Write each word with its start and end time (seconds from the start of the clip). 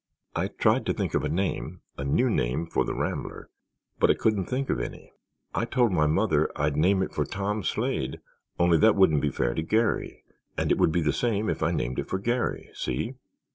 "I 0.35 0.47
tried 0.47 0.87
to 0.87 0.93
think 0.95 1.13
of 1.13 1.23
a 1.23 1.29
name—a 1.29 2.03
new 2.03 2.27
name—for 2.27 2.83
the 2.83 2.95
Rambler 2.95 3.51
but 3.99 4.09
I 4.09 4.15
couldn't 4.15 4.45
think 4.47 4.71
of 4.71 4.79
any. 4.79 5.11
I 5.53 5.65
told 5.65 5.91
my 5.91 6.07
mother 6.07 6.49
I'd 6.55 6.75
name 6.75 7.03
it 7.03 7.13
for 7.13 7.23
Tom 7.23 7.61
Slade 7.61 8.19
only 8.57 8.79
that 8.79 8.95
wouldn't 8.95 9.21
be 9.21 9.29
fair 9.29 9.53
to 9.53 9.61
Garry, 9.61 10.23
and 10.57 10.71
it 10.71 10.79
would 10.79 10.91
be 10.91 11.01
the 11.01 11.13
same 11.13 11.51
if 11.51 11.61
I 11.61 11.69
named 11.69 11.99
it 11.99 12.09
for 12.09 12.17
Garry—see? 12.17 13.13